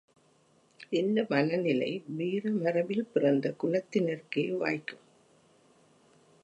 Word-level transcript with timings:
இந்த 0.91 1.25
மனநிலை 1.29 2.03
வீரமரபில் 2.17 3.05
பிறந்த 3.13 3.55
குலத்தினருக்கே 3.63 4.57
வாய்க்கும். 4.57 5.03